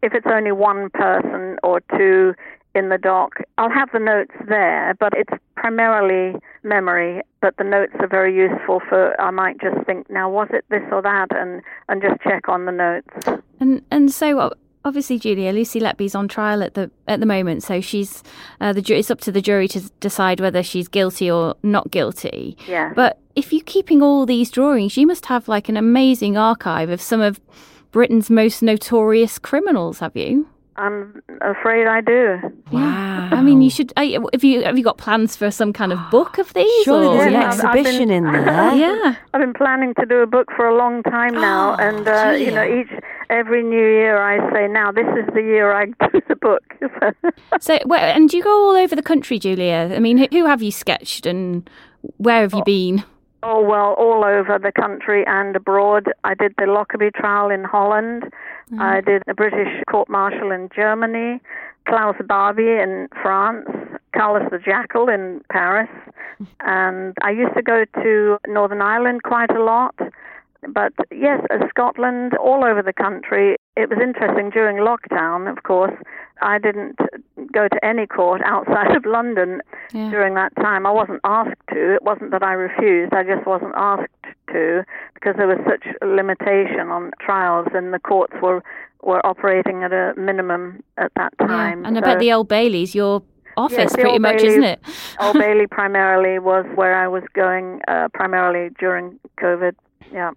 if 0.00 0.14
it's 0.14 0.26
only 0.30 0.52
one 0.52 0.90
person 0.90 1.58
or 1.64 1.80
two 1.98 2.34
in 2.74 2.88
the 2.88 2.98
dock. 2.98 3.36
I'll 3.58 3.70
have 3.70 3.90
the 3.92 3.98
notes 3.98 4.34
there, 4.48 4.94
but 4.98 5.12
it's 5.16 5.32
primarily 5.56 6.38
memory. 6.62 7.22
But 7.40 7.56
the 7.56 7.64
notes 7.64 7.92
are 8.00 8.08
very 8.08 8.34
useful 8.34 8.80
for. 8.88 9.18
I 9.20 9.30
might 9.30 9.60
just 9.60 9.84
think, 9.86 10.10
now 10.10 10.30
was 10.30 10.48
it 10.50 10.64
this 10.70 10.82
or 10.90 11.02
that, 11.02 11.28
and 11.30 11.62
and 11.88 12.02
just 12.02 12.20
check 12.22 12.48
on 12.48 12.64
the 12.64 12.72
notes. 12.72 13.42
And 13.60 13.82
and 13.90 14.10
so 14.10 14.52
obviously, 14.84 15.18
Julia 15.18 15.52
Lucy 15.52 15.80
Letby's 15.80 16.14
on 16.14 16.28
trial 16.28 16.62
at 16.62 16.74
the 16.74 16.90
at 17.06 17.20
the 17.20 17.26
moment, 17.26 17.62
so 17.62 17.80
she's 17.80 18.22
uh, 18.60 18.72
the 18.72 18.82
it's 18.94 19.10
up 19.10 19.20
to 19.22 19.32
the 19.32 19.42
jury 19.42 19.68
to 19.68 19.80
decide 20.00 20.40
whether 20.40 20.62
she's 20.62 20.88
guilty 20.88 21.30
or 21.30 21.56
not 21.62 21.90
guilty. 21.90 22.56
Yeah. 22.66 22.92
But 22.94 23.18
if 23.36 23.52
you're 23.52 23.62
keeping 23.64 24.02
all 24.02 24.26
these 24.26 24.50
drawings, 24.50 24.96
you 24.96 25.06
must 25.06 25.26
have 25.26 25.48
like 25.48 25.68
an 25.68 25.76
amazing 25.76 26.36
archive 26.36 26.90
of 26.90 27.00
some 27.00 27.20
of 27.20 27.40
Britain's 27.90 28.30
most 28.30 28.62
notorious 28.62 29.38
criminals, 29.38 30.00
have 30.00 30.16
you? 30.16 30.48
I'm 30.76 31.22
afraid 31.40 31.86
I 31.86 32.00
do. 32.00 32.38
Wow. 32.72 33.28
I 33.32 33.42
mean, 33.42 33.62
you 33.62 33.70
should. 33.70 33.92
I, 33.96 34.18
have 34.32 34.42
you 34.44 34.62
have 34.64 34.76
you 34.76 34.84
got 34.84 34.98
plans 34.98 35.36
for 35.36 35.50
some 35.50 35.72
kind 35.72 35.92
of 35.92 35.98
book 36.10 36.38
of 36.38 36.52
these? 36.52 36.84
Surely 36.84 37.06
or- 37.06 37.14
there's 37.14 37.26
an 37.26 37.32
Yeah, 37.32 37.50
I've- 37.50 37.62
I've 37.62 37.76
exhibition 37.76 38.08
been- 38.08 38.24
in 38.26 38.32
there. 38.32 38.74
yeah. 38.74 39.14
I've 39.32 39.40
been 39.40 39.54
planning 39.54 39.94
to 40.00 40.06
do 40.06 40.16
a 40.20 40.26
book 40.26 40.48
for 40.56 40.66
a 40.68 40.76
long 40.76 41.02
time 41.04 41.34
now, 41.34 41.76
and 41.76 42.06
uh, 42.08 42.30
you 42.36 42.50
know, 42.50 42.64
each 42.64 42.90
every 43.30 43.62
new 43.62 43.76
year 43.78 44.18
I 44.20 44.38
say, 44.52 44.68
now 44.68 44.90
this 44.92 45.06
is 45.16 45.32
the 45.34 45.42
year 45.42 45.72
I 45.72 45.86
do 45.86 46.20
the 46.28 46.36
book. 46.36 46.62
So, 47.60 47.78
where, 47.86 48.00
and 48.00 48.28
do 48.28 48.36
you 48.36 48.42
go 48.42 48.68
all 48.68 48.76
over 48.76 48.94
the 48.96 49.02
country, 49.02 49.38
Julia? 49.38 49.92
I 49.94 49.98
mean, 50.00 50.18
who, 50.18 50.26
who 50.30 50.44
have 50.46 50.60
you 50.62 50.70
sketched 50.70 51.24
and 51.24 51.68
where 52.18 52.42
have 52.42 52.52
you 52.52 52.62
been? 52.64 53.04
Oh, 53.46 53.60
well, 53.60 53.94
all 53.98 54.24
over 54.24 54.58
the 54.58 54.72
country 54.72 55.22
and 55.26 55.54
abroad. 55.54 56.06
I 56.24 56.32
did 56.32 56.54
the 56.56 56.64
Lockerbie 56.66 57.10
trial 57.10 57.50
in 57.50 57.62
Holland. 57.62 58.24
I 58.78 59.02
did 59.02 59.22
the 59.26 59.34
British 59.34 59.84
court 59.90 60.08
martial 60.08 60.50
in 60.50 60.70
Germany, 60.74 61.40
Klaus 61.86 62.16
Barbie 62.26 62.80
in 62.80 63.08
France, 63.22 63.68
Carlos 64.16 64.48
the 64.50 64.58
Jackal 64.58 65.08
in 65.08 65.42
Paris. 65.52 65.90
And 66.60 67.14
I 67.22 67.30
used 67.30 67.54
to 67.54 67.62
go 67.62 67.84
to 68.02 68.38
Northern 68.48 68.82
Ireland 68.82 69.22
quite 69.22 69.50
a 69.50 69.62
lot. 69.62 69.94
But 70.66 70.92
yes, 71.12 71.40
uh, 71.50 71.58
Scotland, 71.68 72.34
all 72.38 72.64
over 72.64 72.82
the 72.82 72.92
country. 72.92 73.56
It 73.76 73.88
was 73.88 73.98
interesting 74.02 74.50
during 74.50 74.78
lockdown, 74.78 75.50
of 75.50 75.62
course. 75.62 75.94
I 76.42 76.58
didn't 76.58 76.98
go 77.52 77.68
to 77.68 77.84
any 77.84 78.06
court 78.06 78.40
outside 78.44 78.96
of 78.96 79.04
London 79.04 79.60
Yeah. 79.92 80.10
during 80.10 80.34
that 80.34 80.54
time. 80.56 80.86
I 80.86 80.90
wasn't 80.90 81.20
asked 81.24 81.60
to. 81.72 81.94
It 81.94 82.02
wasn't 82.02 82.30
that 82.30 82.42
I 82.42 82.52
refused. 82.52 83.12
I 83.14 83.22
just 83.22 83.46
wasn't 83.46 83.74
asked 83.76 84.08
to 84.52 84.84
because 85.14 85.34
there 85.36 85.46
was 85.46 85.58
such 85.66 85.84
a 86.02 86.06
limitation 86.06 86.88
on 86.90 87.10
trials, 87.20 87.68
and 87.74 87.92
the 87.92 87.98
courts 87.98 88.34
were 88.42 88.62
were 89.02 89.24
operating 89.26 89.82
at 89.84 89.92
a 89.92 90.14
minimum 90.16 90.82
at 90.96 91.12
that 91.16 91.32
time. 91.38 91.84
And 91.84 91.98
I 91.98 92.00
So- 92.00 92.06
bet 92.06 92.18
the 92.20 92.32
Old 92.32 92.48
Bailey's 92.48 92.94
your 92.94 93.22
office, 93.56 93.76
Yes, 93.78 93.92
pretty 93.94 94.10
Old 94.10 94.22
much, 94.22 94.36
Bailey- 94.38 94.48
isn't 94.48 94.64
it? 94.64 94.80
Old 95.20 95.38
Bailey 95.44 95.66
primarily 95.66 96.38
was 96.38 96.64
where 96.74 96.94
I 96.94 97.06
was 97.08 97.22
going 97.34 97.82
uh, 97.86 98.08
primarily 98.14 98.70
during 98.78 99.18
COVID. 99.38 99.74
Yeah. 100.10 100.30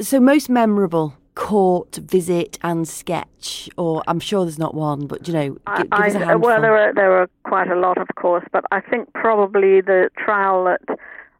So 0.00 0.18
most 0.20 0.50
memorable 0.50 1.14
court 1.36 1.96
visit 1.96 2.58
and 2.62 2.88
sketch, 2.88 3.68
or 3.76 4.02
I'm 4.08 4.18
sure 4.18 4.44
there's 4.44 4.58
not 4.58 4.74
one, 4.74 5.06
but 5.06 5.28
you 5.28 5.34
know, 5.34 5.48
gi- 5.50 5.60
I, 5.66 5.82
give 5.82 5.92
us 5.92 6.14
a 6.14 6.18
I- 6.18 6.24
handful. 6.24 6.40
well, 6.40 6.60
there 6.60 6.76
are 6.76 6.92
there 6.94 7.10
were 7.10 7.30
quite 7.44 7.70
a 7.70 7.76
lot, 7.76 7.98
of 7.98 8.08
course, 8.16 8.44
but 8.52 8.64
I 8.72 8.80
think 8.80 9.12
probably 9.12 9.80
the 9.80 10.10
trial 10.16 10.64
that 10.64 10.98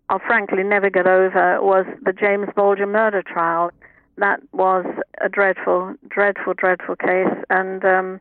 I'll 0.09 0.21
frankly 0.21 0.63
never 0.63 0.91
get 0.91 1.07
over 1.09 1.61
was 1.63 1.85
the 2.05 2.13
James 2.13 2.49
Bulger 2.55 2.87
murder 2.87 3.23
trial. 3.23 3.71
That 4.19 4.41
was 4.53 4.87
a 5.21 5.29
dreadful, 5.29 5.95
dreadful, 6.09 6.55
dreadful 6.55 6.97
case, 6.97 7.35
and 7.51 7.85
um, 7.85 8.21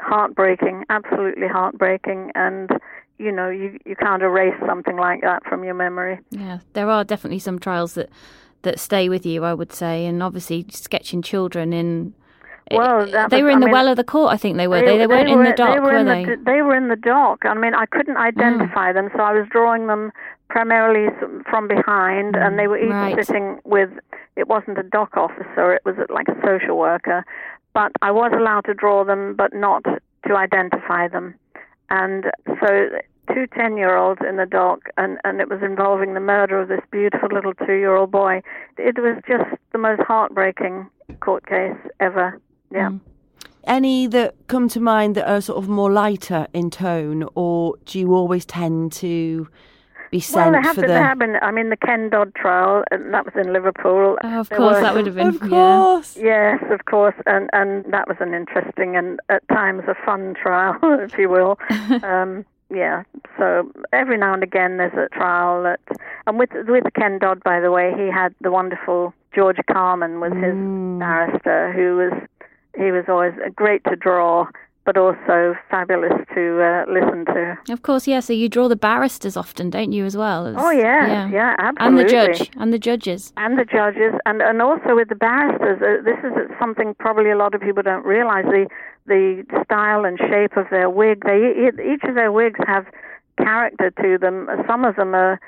heartbreaking, 0.00 0.84
absolutely 0.90 1.48
heartbreaking, 1.48 2.30
and 2.34 2.70
you 3.18 3.32
know, 3.32 3.48
you 3.50 3.78
you 3.84 3.96
can't 3.96 4.22
erase 4.22 4.54
something 4.66 4.96
like 4.96 5.22
that 5.22 5.44
from 5.44 5.64
your 5.64 5.74
memory. 5.74 6.18
Yeah, 6.30 6.58
there 6.74 6.88
are 6.88 7.02
definitely 7.04 7.38
some 7.40 7.58
trials 7.58 7.94
that 7.94 8.10
that 8.62 8.78
stay 8.80 9.08
with 9.08 9.24
you, 9.26 9.44
I 9.44 9.54
would 9.54 9.72
say, 9.72 10.06
and 10.06 10.22
obviously 10.22 10.66
sketching 10.70 11.22
children 11.22 11.72
in. 11.72 12.14
Eh, 12.70 12.76
well, 12.76 13.06
that 13.06 13.26
eh, 13.26 13.28
they 13.28 13.42
was- 13.42 13.44
were 13.44 13.50
in 13.50 13.56
I 13.58 13.60
the 13.60 13.66
mean, 13.66 13.72
well 13.72 13.88
of 13.88 13.96
the 13.96 14.04
court, 14.04 14.32
I 14.32 14.36
think 14.36 14.56
they 14.56 14.66
were. 14.68 14.80
They, 14.80 14.98
they, 14.98 15.06
weren't 15.06 15.28
in 15.28 15.44
the 15.44 15.52
dock, 15.52 15.74
they 15.74 15.80
were, 15.80 15.86
were 15.92 15.96
in 15.98 16.06
they? 16.06 16.24
The, 16.24 16.36
they 16.44 16.62
were 16.62 16.74
in 16.76 16.88
the 16.88 16.96
dock. 16.96 17.44
I 17.44 17.54
mean, 17.54 17.74
I 17.74 17.86
couldn't 17.86 18.16
Mm. 18.16 18.26
identify 18.26 18.92
them, 18.92 19.08
so 19.16 19.22
I 19.22 19.32
was 19.32 19.46
drawing 19.50 19.86
them 19.86 20.10
primarily 20.48 21.08
from 21.50 21.68
behind, 21.68 22.34
and 22.36 22.54
mm, 22.54 22.56
they 22.56 22.66
were 22.66 22.78
each 22.78 22.90
Right. 22.90 23.24
sitting 23.24 23.58
with. 23.64 23.90
It 24.36 24.48
wasn't 24.48 24.78
a 24.78 24.82
dock 24.82 25.16
officer; 25.16 25.72
it 25.74 25.82
was 25.84 25.96
uh, 25.98 26.06
like 26.12 26.28
a 26.28 26.34
social 26.44 26.76
worker. 26.76 27.24
But 27.72 27.92
I 28.02 28.10
was 28.10 28.32
allowed 28.34 28.64
to 28.66 28.74
draw 28.74 29.04
them, 29.04 29.34
but 29.36 29.52
not 29.54 29.84
to 29.84 30.36
identify 30.36 31.08
them. 31.08 31.34
And 31.90 32.24
so, 32.60 32.88
two 33.32 33.46
ten-year-olds 33.48 34.20
in 34.28 34.36
the 34.36 34.46
dock, 34.46 34.80
and 34.96 35.18
and 35.24 35.40
it 35.40 35.48
was 35.48 35.62
involving 35.62 36.14
the 36.14 36.20
murder 36.20 36.60
of 36.60 36.68
this 36.68 36.80
beautiful 36.90 37.28
little 37.32 37.54
two-year-old 37.54 38.10
boy. 38.10 38.42
It 38.78 38.98
was 38.98 39.20
just 39.28 39.50
the 39.72 39.78
most 39.78 40.02
heartbreaking 40.02 40.88
court 41.20 41.46
case 41.46 41.76
ever. 42.00 42.40
Yeah. 42.70 42.90
Mm. 42.90 43.00
Any 43.64 44.06
that 44.08 44.34
come 44.46 44.68
to 44.68 44.80
mind 44.80 45.16
that 45.16 45.28
are 45.28 45.40
sort 45.40 45.58
of 45.58 45.68
more 45.68 45.90
lighter 45.90 46.46
in 46.52 46.70
tone, 46.70 47.28
or 47.34 47.74
do 47.84 47.98
you 47.98 48.14
always 48.14 48.44
tend 48.44 48.92
to 48.94 49.48
be 50.12 50.18
Well, 50.18 50.20
sent 50.20 50.52
there 50.52 50.62
have, 50.62 50.74
for 50.76 50.82
been, 50.82 50.88
the? 50.88 50.94
there 50.94 51.04
have 51.04 51.18
been. 51.18 51.36
I 51.42 51.50
mean, 51.50 51.70
the 51.70 51.76
Ken 51.76 52.08
Dodd 52.08 52.32
trial, 52.36 52.84
and 52.92 53.12
that 53.12 53.24
was 53.24 53.34
in 53.34 53.52
Liverpool. 53.52 54.18
Oh, 54.22 54.40
of 54.40 54.48
There 54.48 54.58
course, 54.58 54.76
were 54.76 54.80
that 54.82 54.94
would 54.94 55.06
have 55.06 55.16
been. 55.16 55.26
of 55.26 55.42
yeah. 55.42 55.48
course. 55.48 56.16
Yes, 56.16 56.62
of 56.70 56.84
course, 56.84 57.16
and 57.26 57.50
and 57.52 57.84
that 57.92 58.06
was 58.06 58.16
an 58.20 58.34
interesting 58.34 58.96
and 58.96 59.18
at 59.30 59.42
times 59.48 59.82
a 59.88 59.96
fun 60.04 60.34
trial, 60.40 60.78
if 60.82 61.18
you 61.18 61.28
will. 61.28 61.58
um, 62.04 62.44
yeah. 62.70 63.02
So 63.38 63.70
every 63.92 64.18
now 64.18 64.34
and 64.34 64.42
again, 64.42 64.76
there's 64.76 64.92
a 64.94 65.08
trial 65.14 65.62
that, 65.62 65.80
and 66.26 66.38
with 66.38 66.50
with 66.66 66.84
Ken 66.94 67.18
Dodd, 67.18 67.42
by 67.42 67.60
the 67.60 67.70
way, 67.70 67.92
he 67.96 68.10
had 68.10 68.34
the 68.40 68.50
wonderful 68.50 69.14
George 69.34 69.58
Carman 69.70 70.20
was 70.20 70.32
his 70.32 70.54
Mm. 70.54 70.98
barrister, 70.98 71.72
who 71.72 71.96
was 71.96 72.12
he 72.76 72.90
was 72.90 73.04
always 73.08 73.32
great 73.54 73.82
to 73.84 73.96
draw, 73.96 74.46
but 74.86 74.96
also 74.96 75.54
fabulous 75.70 76.14
to 76.34 76.62
uh, 76.62 76.84
listen 76.90 77.26
to. 77.26 77.58
Of 77.70 77.82
course, 77.82 78.06
yeah. 78.06 78.20
So 78.20 78.32
you 78.32 78.48
draw 78.48 78.68
the 78.68 78.76
barristers 78.76 79.36
often, 79.36 79.68
don't 79.68 79.92
you, 79.92 80.04
as 80.04 80.16
well? 80.16 80.54
oh 80.56 80.70
yeah, 80.70 81.06
yeah, 81.06 81.28
yeah, 81.28 81.56
absolutely. 81.58 81.86
And 81.86 81.98
the 81.98 82.10
judge 82.10 82.50
and 82.56 82.72
the 82.72 82.78
judges 82.78 83.32
and 83.36 83.58
the 83.58 83.64
judges, 83.64 84.14
and 84.24 84.40
and 84.40 84.62
also 84.62 84.94
with 84.94 85.08
the 85.08 85.16
barristers. 85.16 85.82
Uh, 85.82 86.02
this 86.02 86.18
is 86.24 86.32
something 86.58 86.94
probably 86.98 87.30
a 87.30 87.36
lot 87.36 87.54
of 87.54 87.60
people 87.60 87.82
don't 87.82 88.06
realize 88.06 88.44
the 88.44 88.68
the 89.06 89.44
style 89.64 90.04
and 90.04 90.18
shape 90.18 90.56
of 90.56 90.66
their 90.70 90.88
wig. 90.88 91.24
They 91.26 91.70
each 91.92 92.04
of 92.04 92.14
their 92.14 92.32
wigs 92.32 92.60
have 92.66 92.86
character 93.36 93.90
to 94.02 94.18
them. 94.18 94.48
Some 94.66 94.84
of 94.84 94.96
them 94.96 95.14
are 95.14 95.40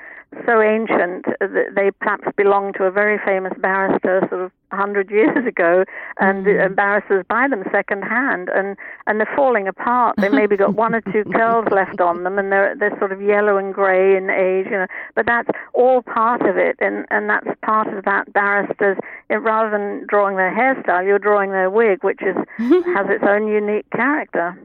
so 0.45 0.61
ancient 0.61 1.25
that 1.39 1.73
they 1.75 1.89
perhaps 1.91 2.27
belong 2.37 2.71
to 2.73 2.83
a 2.83 2.91
very 2.91 3.17
famous 3.25 3.53
barrister 3.57 4.21
sort 4.29 4.43
of 4.43 4.51
100 4.69 5.09
years 5.11 5.45
ago, 5.47 5.83
and 6.19 6.45
mm. 6.45 6.75
barristers 6.75 7.25
buy 7.27 7.47
them 7.47 7.63
second 7.71 8.03
hand, 8.03 8.49
and, 8.53 8.77
and 9.07 9.19
they're 9.19 9.33
falling 9.35 9.67
apart. 9.67 10.15
They 10.17 10.29
maybe 10.29 10.55
got 10.55 10.75
one 10.75 10.93
or 10.93 11.01
two 11.01 11.23
curls 11.33 11.67
left 11.71 11.99
on 11.99 12.23
them, 12.23 12.37
and 12.37 12.51
they're, 12.51 12.75
they're 12.75 12.97
sort 12.99 13.11
of 13.11 13.21
yellow 13.21 13.57
and 13.57 13.73
grey 13.73 14.15
in 14.15 14.29
age, 14.29 14.67
you 14.69 14.77
know. 14.77 14.87
But 15.15 15.25
that's 15.25 15.49
all 15.73 16.03
part 16.03 16.41
of 16.41 16.57
it, 16.57 16.75
and, 16.79 17.05
and 17.09 17.27
that's 17.27 17.47
part 17.63 17.87
of 17.87 18.05
that 18.05 18.31
barrister's, 18.31 18.97
rather 19.29 19.71
than 19.71 20.05
drawing 20.07 20.35
their 20.35 20.53
hairstyle, 20.53 21.05
you're 21.05 21.19
drawing 21.19 21.51
their 21.51 21.71
wig, 21.71 22.03
which 22.03 22.21
is, 22.21 22.35
has 22.59 23.07
its 23.09 23.23
own 23.27 23.47
unique 23.47 23.89
character. 23.89 24.55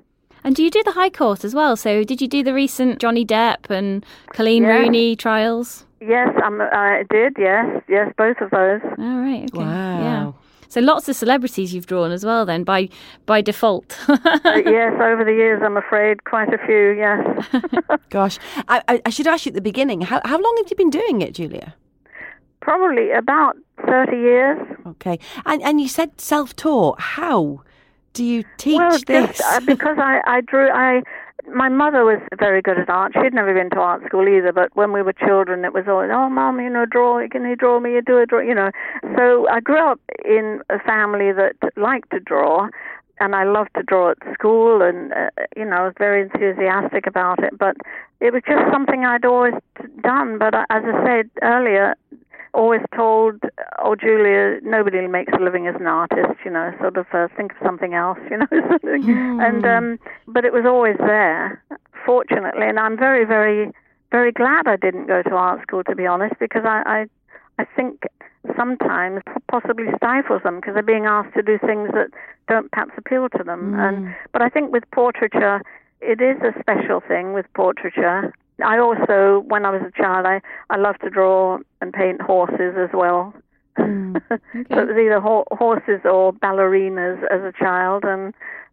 And 0.45 0.55
do 0.55 0.63
you 0.63 0.71
do 0.71 0.83
the 0.83 0.93
High 0.93 1.11
Court 1.11 1.43
as 1.43 1.55
well? 1.55 1.75
So 1.75 2.05
did 2.05 2.21
you 2.21 2.29
do 2.29 2.43
the 2.43 2.53
recent 2.53 3.01
Johnny 3.01 3.25
Depp 3.25 3.71
and 3.71 4.05
Coleen 4.35 4.61
yes. 4.61 4.69
Rooney 4.69 5.17
trials? 5.17 5.87
Yes, 6.01 6.29
um, 6.45 6.61
I 6.61 7.05
did. 7.09 7.35
Yes, 7.39 7.83
yes, 7.89 8.13
both 8.19 8.37
of 8.43 8.51
those. 8.51 8.83
All 8.99 9.21
right. 9.21 9.49
Okay. 9.55 9.65
Wow. 9.65 10.01
Yeah. 10.01 10.33
So 10.69 10.81
lots 10.81 11.09
of 11.09 11.17
celebrities 11.17 11.73
you've 11.73 11.87
drawn 11.87 12.11
as 12.11 12.27
well, 12.27 12.45
then 12.45 12.63
by 12.63 12.91
by 13.25 13.41
default. 13.41 13.99
uh, 14.09 14.19
yes, 14.45 14.93
over 15.01 15.25
the 15.25 15.33
years, 15.33 15.63
I'm 15.65 15.77
afraid 15.79 16.25
quite 16.25 16.53
a 16.53 16.59
few. 16.67 16.91
Yes. 16.91 18.01
Gosh, 18.11 18.39
I, 18.69 19.01
I, 19.07 19.11
should 19.11 19.27
ask 19.27 19.47
you 19.47 19.51
at 19.51 19.55
the 19.55 19.63
beginning. 19.63 20.03
How 20.03 20.21
how 20.25 20.39
long 20.39 20.55
have 20.59 20.67
you 20.69 20.77
been 20.77 20.91
doing 20.91 21.23
it, 21.23 21.33
Julia? 21.33 21.75
Probably 22.61 23.13
about 23.13 23.57
thirty 23.87 24.17
years. 24.17 24.59
Okay, 24.85 25.19
and 25.47 25.63
and 25.63 25.81
you 25.81 25.89
said 25.89 26.21
self 26.21 26.55
taught. 26.57 27.01
How? 27.01 27.63
Do 28.15 28.25
you 28.25 28.45
teach 28.57 28.79
well, 28.79 28.99
this? 29.07 29.37
Just, 29.37 29.43
uh, 29.43 29.61
because 29.67 29.99
I, 29.99 30.21
I 30.27 30.41
drew, 30.41 30.71
I 30.71 31.03
my 31.53 31.69
mother 31.69 32.05
was 32.05 32.21
very 32.39 32.63
good 32.63 32.79
at 32.79 32.89
art. 32.89 33.13
She'd 33.15 33.35
never 33.35 33.53
been 33.53 33.71
to 33.71 33.81
art 33.81 34.03
school 34.07 34.27
either, 34.27 34.53
but 34.53 34.75
when 34.75 34.93
we 34.93 35.03
were 35.03 35.13
children, 35.13 35.65
it 35.65 35.75
was 35.75 35.85
always, 35.87 36.11
oh, 36.13 36.31
mom, 36.31 36.61
you 36.61 36.71
know, 36.71 36.87
draw, 36.87 37.21
can 37.29 37.45
you 37.45 37.57
draw 37.57 37.81
me? 37.81 37.93
You 37.93 38.03
do 38.03 38.19
a 38.19 38.27
draw, 38.27 38.41
you 38.41 38.55
know. 38.55 38.71
So 39.17 39.47
I 39.49 39.61
grew 39.61 39.79
up 39.79 40.01
in 40.25 40.63
a 40.71 40.79
family 40.79 41.33
that 41.33 41.57
liked 41.77 42.11
to 42.13 42.21
draw, 42.21 42.69
and 43.21 43.35
I 43.35 43.45
loved 43.45 43.71
to 43.77 43.83
draw 43.83 44.13
at 44.13 44.19
school, 44.33 44.83
and 44.83 45.13
uh, 45.13 45.29
you 45.57 45.65
know, 45.65 45.77
I 45.77 45.85
was 45.85 45.95
very 45.99 46.23
enthusiastic 46.23 47.07
about 47.07 47.43
it. 47.43 47.59
But 47.59 47.77
it 48.21 48.33
was 48.33 48.43
just 48.47 48.73
something 48.73 49.05
I'd 49.05 49.25
always 49.25 49.55
done. 50.03 50.39
But 50.39 50.55
uh, 50.55 50.65
as 50.71 50.83
I 50.85 51.05
said 51.05 51.31
earlier, 51.43 51.95
always 52.55 52.81
told, 52.95 53.43
"Oh, 53.79 53.95
Julia, 53.95 54.61
nobody 54.63 55.07
makes 55.07 55.33
a 55.33 55.43
living 55.43 55.67
as 55.67 55.75
an 55.75 55.87
artist. 55.87 56.39
You 56.45 56.51
know, 56.53 56.73
sort 56.81 56.97
of 56.97 57.07
uh, 57.13 57.29
think 57.37 57.53
of 57.53 57.59
something 57.63 57.95
else. 57.95 58.19
You 58.31 58.39
know, 58.39 58.47
mm. 58.47 59.47
and 59.47 59.67
um, 59.67 59.99
but 60.27 60.45
it 60.45 60.53
was 60.53 60.65
always 60.65 60.97
there, 60.99 61.63
fortunately, 62.07 62.67
and 62.67 62.79
I'm 62.79 62.97
very, 62.97 63.25
very, 63.25 63.73
very 64.11 64.33
glad 64.33 64.67
I 64.67 64.77
didn't 64.77 65.07
go 65.07 65.23
to 65.23 65.35
art 65.35 65.63
school, 65.63 65.85
to 65.85 65.95
be 65.95 66.07
honest, 66.07 66.35
because 66.41 66.65
I, 66.65 66.83
I, 66.87 67.63
I 67.63 67.67
think 67.77 68.05
sometimes 68.57 69.23
possibly 69.51 69.87
stifles 69.97 70.43
them 70.43 70.57
because 70.57 70.75
they're 70.75 70.83
being 70.83 71.07
asked 71.07 71.35
to 71.35 71.43
do 71.43 71.59
things 71.59 71.91
that 71.93 72.09
don't 72.49 72.71
perhaps 72.71 72.93
appeal 72.97 73.29
to 73.31 73.45
them. 73.45 73.75
Mm. 73.75 73.89
And 73.89 74.15
but 74.33 74.43
I 74.43 74.49
think 74.49 74.73
with 74.73 74.85
portraiture, 74.91 75.63
it 76.01 76.21
is 76.21 76.41
a 76.43 76.59
special 76.61 77.01
thing 77.01 77.33
with 77.33 77.47
portraiture 77.55 78.33
I 78.65 78.79
also, 78.79 79.45
when 79.49 79.65
I 79.65 79.71
was 79.71 79.83
a 79.83 79.91
child, 80.01 80.27
I, 80.27 80.41
I 80.71 80.77
loved 80.77 81.01
to 81.03 81.11
draw 81.11 81.59
and 81.81 81.93
paint 81.93 82.21
horses 82.21 82.75
as 82.77 82.91
well. 82.93 83.35
Mm, 83.79 84.17
okay. 84.31 84.43
so 84.71 84.79
it 84.81 84.89
was 84.89 84.97
either 84.97 85.21
ho- 85.21 85.47
horses 85.51 86.01
or 86.05 86.33
ballerinas 86.33 87.19
as 87.33 87.41
a 87.43 87.53
child, 87.59 88.05
and 88.05 88.33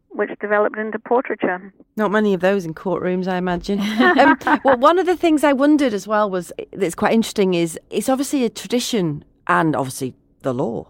which 0.09 0.29
developed 0.39 0.77
into 0.77 0.99
portraiture. 0.99 1.73
Not 1.95 2.11
many 2.11 2.33
of 2.33 2.41
those 2.41 2.65
in 2.65 2.73
courtrooms, 2.73 3.27
I 3.27 3.37
imagine. 3.37 3.79
um, 4.19 4.37
well, 4.63 4.77
one 4.77 4.99
of 4.99 5.05
the 5.05 5.15
things 5.15 5.43
I 5.43 5.53
wondered 5.53 5.93
as 5.93 6.07
well 6.07 6.29
was 6.29 6.51
that's 6.73 6.95
quite 6.95 7.13
interesting 7.13 7.53
is 7.53 7.79
it's 7.89 8.09
obviously 8.09 8.43
a 8.43 8.49
tradition 8.49 9.23
and 9.47 9.75
obviously 9.75 10.13
the 10.41 10.53
law 10.53 10.87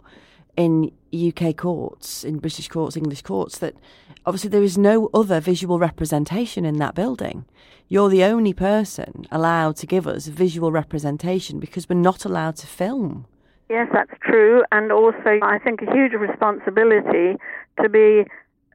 in 0.57 0.91
UK 1.13 1.55
courts, 1.55 2.23
in 2.23 2.39
British 2.39 2.67
courts, 2.67 2.97
English 2.97 3.21
courts, 3.21 3.57
that 3.59 3.75
obviously 4.25 4.49
there 4.49 4.63
is 4.63 4.77
no 4.77 5.09
other 5.13 5.39
visual 5.39 5.79
representation 5.79 6.65
in 6.65 6.77
that 6.77 6.95
building. 6.95 7.45
You're 7.87 8.09
the 8.09 8.23
only 8.23 8.53
person 8.53 9.25
allowed 9.31 9.75
to 9.77 9.87
give 9.87 10.07
us 10.07 10.27
a 10.27 10.31
visual 10.31 10.71
representation 10.71 11.59
because 11.59 11.89
we're 11.89 11.95
not 11.95 12.23
allowed 12.25 12.55
to 12.57 12.67
film. 12.67 13.25
Yes, 13.69 13.87
that's 13.93 14.11
true. 14.21 14.63
And 14.71 14.91
also, 14.91 15.39
I 15.41 15.59
think 15.63 15.81
a 15.81 15.93
huge 15.93 16.13
responsibility 16.13 17.37
to 17.81 17.89
be 17.89 18.25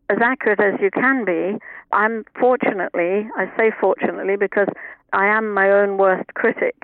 as 0.08 0.18
accurate 0.22 0.60
as 0.60 0.80
you 0.80 0.90
can 0.90 1.24
be. 1.24 1.58
I'm 1.92 2.24
fortunately, 2.38 3.28
I 3.36 3.50
say 3.56 3.70
fortunately 3.80 4.36
because 4.36 4.68
I 5.12 5.26
am 5.26 5.52
my 5.52 5.70
own 5.70 5.98
worst 5.98 6.34
critic. 6.34 6.74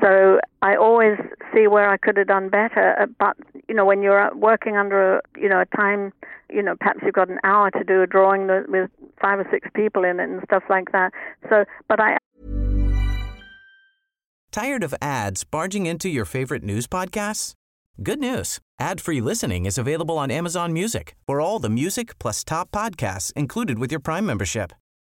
So 0.00 0.40
I 0.62 0.76
always 0.76 1.18
see 1.54 1.66
where 1.66 1.88
I 1.88 1.96
could 1.96 2.16
have 2.16 2.26
done 2.26 2.48
better. 2.48 2.94
Uh, 3.00 3.06
but 3.18 3.36
you 3.68 3.74
know, 3.74 3.84
when 3.84 4.02
you're 4.02 4.34
working 4.34 4.76
under 4.76 5.16
a, 5.16 5.20
you 5.36 5.48
know 5.48 5.60
a 5.60 5.76
time, 5.76 6.12
you 6.50 6.62
know, 6.62 6.74
perhaps 6.78 7.00
you've 7.02 7.14
got 7.14 7.28
an 7.28 7.38
hour 7.44 7.70
to 7.70 7.84
do 7.84 8.02
a 8.02 8.06
drawing 8.06 8.46
with 8.68 8.90
five 9.20 9.38
or 9.38 9.46
six 9.50 9.68
people 9.74 10.04
in 10.04 10.20
it 10.20 10.28
and 10.28 10.42
stuff 10.44 10.62
like 10.68 10.92
that. 10.92 11.12
So, 11.48 11.64
but 11.88 12.00
I. 12.00 12.18
Tired 14.52 14.84
of 14.84 14.94
ads 15.02 15.42
barging 15.42 15.86
into 15.86 16.08
your 16.08 16.24
favorite 16.24 16.62
news 16.62 16.86
podcasts? 16.86 17.54
Good 18.02 18.20
news. 18.20 18.58
Ad-free 18.80 19.20
listening 19.20 19.66
is 19.66 19.78
available 19.78 20.18
on 20.18 20.30
Amazon 20.30 20.72
Music 20.72 21.16
for 21.26 21.40
all 21.40 21.58
the 21.58 21.70
music 21.70 22.18
plus 22.18 22.44
top 22.44 22.70
podcasts 22.70 23.32
included 23.34 23.78
with 23.78 23.92
your 23.92 24.00
Prime 24.00 24.26
membership. 24.26 24.72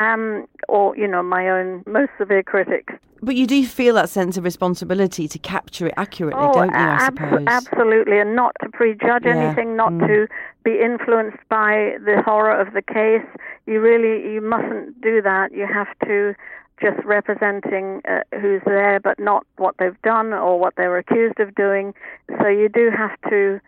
Um, 0.00 0.46
or, 0.68 0.96
you 0.96 1.06
know, 1.06 1.22
my 1.22 1.48
own 1.48 1.84
most 1.86 2.10
severe 2.18 2.42
critic. 2.42 2.88
But 3.22 3.36
you 3.36 3.46
do 3.46 3.66
feel 3.66 3.94
that 3.96 4.08
sense 4.08 4.38
of 4.38 4.44
responsibility 4.44 5.28
to 5.28 5.38
capture 5.38 5.88
it 5.88 5.94
accurately, 5.98 6.42
oh, 6.42 6.54
don't 6.54 6.70
you, 6.70 6.74
I 6.74 7.04
ab- 7.04 7.18
suppose? 7.18 7.44
Absolutely, 7.46 8.18
and 8.18 8.34
not 8.34 8.56
to 8.62 8.70
prejudge 8.70 9.24
yeah. 9.26 9.36
anything, 9.36 9.76
not 9.76 9.92
mm. 9.92 10.06
to 10.06 10.26
be 10.64 10.80
influenced 10.80 11.36
by 11.50 11.96
the 12.06 12.22
horror 12.24 12.58
of 12.58 12.72
the 12.72 12.80
case. 12.80 13.26
You 13.66 13.80
really, 13.80 14.32
you 14.32 14.40
mustn't 14.40 14.98
do 15.02 15.20
that. 15.20 15.52
You 15.52 15.66
have 15.66 15.88
to 16.06 16.34
just 16.80 17.04
representing 17.04 18.00
uh, 18.08 18.20
who's 18.40 18.62
there, 18.64 19.00
but 19.00 19.18
not 19.18 19.46
what 19.58 19.74
they've 19.78 20.00
done 20.00 20.32
or 20.32 20.58
what 20.58 20.74
they 20.76 20.86
were 20.86 20.96
accused 20.96 21.38
of 21.40 21.54
doing. 21.54 21.92
So 22.40 22.48
you 22.48 22.70
do 22.70 22.90
have 22.90 23.20
to 23.28 23.60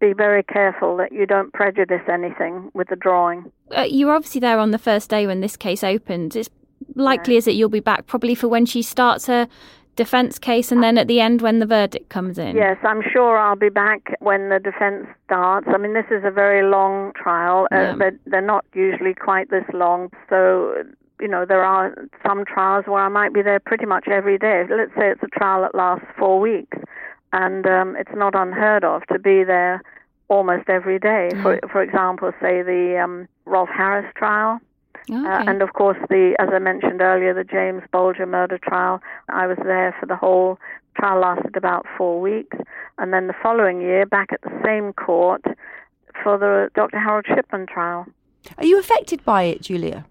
be 0.00 0.12
very 0.12 0.42
careful 0.42 0.96
that 0.96 1.12
you 1.12 1.26
don't 1.26 1.52
prejudice 1.52 2.02
anything 2.10 2.70
with 2.74 2.88
the 2.88 2.96
drawing. 2.96 3.50
Uh, 3.76 3.82
you 3.82 4.06
were 4.06 4.14
obviously 4.14 4.40
there 4.40 4.58
on 4.58 4.70
the 4.70 4.78
first 4.78 5.10
day 5.10 5.26
when 5.26 5.40
this 5.40 5.56
case 5.56 5.82
opened. 5.82 6.36
It's 6.36 6.48
likely 6.94 7.34
yeah. 7.34 7.38
is 7.38 7.44
that 7.46 7.54
you'll 7.54 7.68
be 7.68 7.80
back 7.80 8.06
probably 8.06 8.34
for 8.34 8.48
when 8.48 8.66
she 8.66 8.82
starts 8.82 9.26
her 9.26 9.48
defense 9.96 10.38
case 10.38 10.70
and 10.70 10.80
then 10.80 10.96
at 10.96 11.08
the 11.08 11.20
end 11.20 11.42
when 11.42 11.58
the 11.58 11.66
verdict 11.66 12.08
comes 12.08 12.38
in. 12.38 12.54
Yes, 12.56 12.76
I'm 12.84 13.02
sure 13.12 13.36
I'll 13.36 13.56
be 13.56 13.68
back 13.68 14.14
when 14.20 14.48
the 14.48 14.60
defense 14.60 15.06
starts. 15.24 15.66
I 15.68 15.76
mean, 15.76 15.92
this 15.92 16.06
is 16.10 16.22
a 16.24 16.30
very 16.30 16.62
long 16.68 17.12
trial. 17.14 17.66
Uh, 17.72 17.76
yeah. 17.76 17.90
Uh, 17.90 17.96
they're, 17.96 18.18
they're 18.26 18.40
not 18.40 18.64
usually 18.74 19.14
quite 19.14 19.50
this 19.50 19.64
long. 19.74 20.10
So 20.30 20.84
you 21.20 21.28
know, 21.28 21.44
there 21.44 21.64
are 21.64 21.94
some 22.24 22.44
trials 22.44 22.84
where 22.86 23.02
I 23.02 23.08
might 23.08 23.34
be 23.34 23.42
there 23.42 23.60
pretty 23.60 23.86
much 23.86 24.06
every 24.08 24.38
day. 24.38 24.64
Let's 24.70 24.92
say 24.94 25.10
it's 25.10 25.22
a 25.22 25.38
trial 25.38 25.62
that 25.62 25.74
lasts 25.74 26.06
four 26.18 26.38
weeks, 26.40 26.78
and 27.32 27.66
um, 27.66 27.96
it's 27.96 28.14
not 28.14 28.34
unheard 28.34 28.84
of 28.84 29.06
to 29.06 29.18
be 29.18 29.44
there 29.44 29.82
almost 30.28 30.68
every 30.68 30.98
day. 30.98 31.30
Mm. 31.32 31.42
For 31.42 31.60
for 31.70 31.82
example, 31.82 32.32
say 32.40 32.62
the 32.62 33.00
um, 33.02 33.28
Rolf 33.44 33.68
Harris 33.68 34.10
trial. 34.16 34.60
Uh, 35.10 35.14
okay. 35.14 35.26
Uh, 35.26 35.50
and 35.50 35.62
of 35.62 35.72
course, 35.72 35.98
the 36.08 36.34
as 36.38 36.48
I 36.52 36.58
mentioned 36.58 37.00
earlier, 37.00 37.34
the 37.34 37.44
James 37.44 37.82
Bulger 37.90 38.26
murder 38.26 38.58
trial. 38.58 39.00
I 39.28 39.46
was 39.46 39.58
there 39.64 39.94
for 39.98 40.06
the 40.06 40.16
whole 40.16 40.58
trial. 40.96 41.20
lasted 41.20 41.56
about 41.56 41.86
four 41.96 42.20
weeks, 42.20 42.56
and 42.98 43.12
then 43.12 43.26
the 43.26 43.34
following 43.42 43.80
year, 43.80 44.06
back 44.06 44.32
at 44.32 44.40
the 44.42 44.60
same 44.64 44.92
court 44.92 45.42
for 46.22 46.36
the 46.38 46.70
Dr. 46.74 46.98
Harold 46.98 47.26
Shipman 47.26 47.66
trial. 47.66 48.06
Are 48.56 48.64
you 48.64 48.78
affected 48.78 49.24
by 49.24 49.44
it, 49.44 49.62
Julia? 49.62 50.04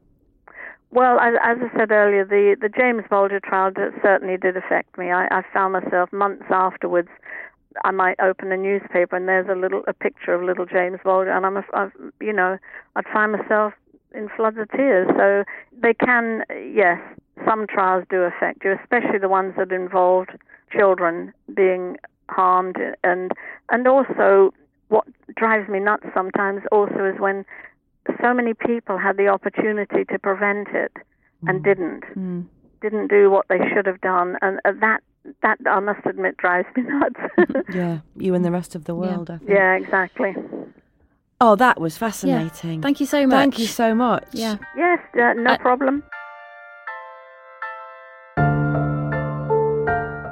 Well, 0.91 1.19
as, 1.19 1.33
I 1.43 1.55
said 1.77 1.91
earlier, 1.91 2.25
the, 2.25 2.55
the 2.59 2.69
James 2.69 3.03
Bulger 3.09 3.39
trial 3.39 3.71
certainly 4.01 4.37
did 4.37 4.55
affect 4.55 4.97
me. 4.97 5.11
I, 5.11 5.27
I 5.31 5.41
found 5.53 5.73
myself 5.73 6.11
months 6.13 6.45
afterwards. 6.49 7.09
I 7.83 7.91
might 7.91 8.19
open 8.19 8.51
a 8.51 8.57
newspaper 8.57 9.15
and 9.15 9.27
there's 9.27 9.47
a 9.49 9.55
little 9.59 9.83
a 9.87 9.93
picture 9.93 10.33
of 10.33 10.41
little 10.41 10.65
James 10.65 10.99
Bulger, 11.03 11.29
and 11.29 11.45
I'm, 11.45 11.57
a, 11.57 11.63
I've, 11.73 11.91
you 12.19 12.33
know, 12.33 12.57
I'd 12.95 13.05
find 13.13 13.33
myself 13.33 13.73
in 14.15 14.29
floods 14.35 14.57
of 14.57 14.71
tears. 14.71 15.07
So 15.15 15.43
they 15.79 15.93
can, 15.93 16.43
yes, 16.49 16.99
some 17.45 17.67
trials 17.67 18.05
do 18.09 18.21
affect 18.21 18.63
you, 18.63 18.75
especially 18.81 19.19
the 19.19 19.29
ones 19.29 19.53
that 19.57 19.71
involved 19.71 20.31
children 20.71 21.33
being 21.53 21.97
harmed, 22.29 22.77
and 23.03 23.31
and 23.69 23.87
also 23.87 24.53
what 24.89 25.05
drives 25.35 25.69
me 25.69 25.79
nuts 25.79 26.05
sometimes 26.13 26.61
also 26.71 27.05
is 27.05 27.19
when 27.19 27.45
so 28.21 28.33
many 28.33 28.53
people 28.53 28.97
had 28.97 29.17
the 29.17 29.27
opportunity 29.27 30.05
to 30.05 30.19
prevent 30.19 30.69
it 30.69 30.91
and 31.47 31.61
mm. 31.61 31.63
didn't. 31.63 32.03
Mm. 32.15 32.45
Didn't 32.79 33.07
do 33.07 33.31
what 33.31 33.47
they 33.49 33.57
should 33.73 33.87
have 33.87 33.99
done, 34.01 34.37
and 34.43 34.59
uh, 34.63 34.71
that 34.81 35.01
that 35.41 35.57
I 35.65 35.79
must 35.79 36.05
admit 36.05 36.37
drives 36.37 36.67
me 36.75 36.83
nuts. 36.87 37.65
yeah, 37.73 37.99
you 38.15 38.35
and 38.35 38.45
the 38.45 38.51
rest 38.51 38.75
of 38.75 38.85
the 38.85 38.93
world. 38.93 39.29
Yeah, 39.29 39.35
I 39.35 39.37
think. 39.39 39.49
yeah 39.49 39.73
exactly. 39.73 40.35
Oh, 41.39 41.55
that 41.55 41.79
was 41.79 41.97
fascinating. 41.97 42.79
Yeah. 42.79 42.81
Thank 42.81 42.99
you 42.99 43.05
so 43.05 43.25
much. 43.25 43.35
Thank 43.35 43.59
you 43.59 43.67
so 43.67 43.93
much. 43.93 44.25
Yeah. 44.31 44.57
Yes, 44.75 44.99
uh, 45.15 45.33
no 45.33 45.51
uh, 45.51 45.57
problem. 45.57 46.03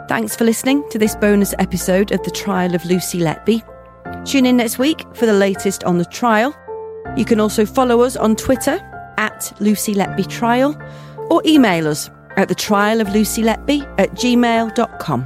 Thanks 0.07 0.35
for 0.35 0.45
listening 0.45 0.87
to 0.89 0.97
this 0.97 1.15
bonus 1.15 1.53
episode 1.59 2.11
of 2.11 2.23
the 2.23 2.31
trial 2.31 2.73
of 2.73 2.85
Lucy 2.85 3.19
Letby. 3.19 3.63
Tune 4.25 4.45
in 4.45 4.57
next 4.57 4.79
week 4.79 5.03
for 5.13 5.25
the 5.25 5.33
latest 5.33 5.83
on 5.83 5.97
the 5.97 6.05
trial. 6.05 6.55
You 7.17 7.25
can 7.25 7.39
also 7.39 7.65
follow 7.65 8.01
us 8.01 8.15
on 8.15 8.35
Twitter 8.35 8.79
at 9.17 9.53
Lucy 9.59 9.95
Letby 9.95 10.27
Trial 10.27 10.77
or 11.29 11.41
email 11.45 11.87
us 11.87 12.09
at 12.35 12.49
the 12.49 12.55
trial 12.55 12.99
of 13.01 13.09
Lucy 13.13 13.41
Letby 13.41 13.83
at 13.97 14.11
gmail.com. 14.11 15.25